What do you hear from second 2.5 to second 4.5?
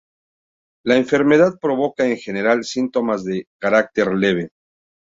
síntomas de carácter leve.